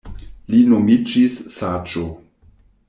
Li 0.53 0.61
nomiĝis 0.71 1.37
Saĝo. 1.59 2.09